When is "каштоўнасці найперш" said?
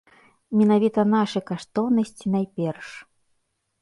1.51-2.87